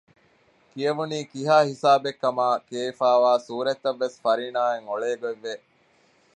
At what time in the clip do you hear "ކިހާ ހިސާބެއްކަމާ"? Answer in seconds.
1.31-2.45